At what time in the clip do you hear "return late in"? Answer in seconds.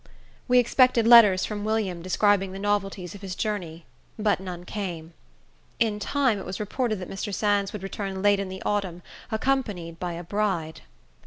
7.83-8.49